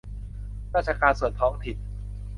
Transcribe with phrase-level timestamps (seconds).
[0.75, 1.77] ราชการส่วนท้องถิ่น